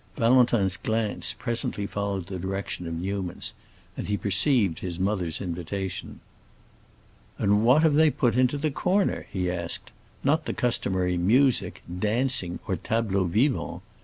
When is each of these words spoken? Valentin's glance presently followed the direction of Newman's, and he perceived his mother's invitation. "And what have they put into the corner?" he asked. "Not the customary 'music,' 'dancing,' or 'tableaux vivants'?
Valentin's 0.15 0.77
glance 0.77 1.31
presently 1.33 1.85
followed 1.85 2.25
the 2.25 2.39
direction 2.39 2.87
of 2.87 2.93
Newman's, 2.95 3.53
and 3.95 4.07
he 4.07 4.17
perceived 4.17 4.79
his 4.79 4.99
mother's 4.99 5.39
invitation. 5.39 6.21
"And 7.37 7.63
what 7.63 7.83
have 7.83 7.93
they 7.93 8.09
put 8.09 8.35
into 8.35 8.57
the 8.57 8.71
corner?" 8.71 9.27
he 9.31 9.51
asked. 9.51 9.91
"Not 10.23 10.45
the 10.45 10.53
customary 10.53 11.17
'music,' 11.19 11.83
'dancing,' 11.99 12.57
or 12.67 12.77
'tableaux 12.77 13.25
vivants'? 13.25 13.83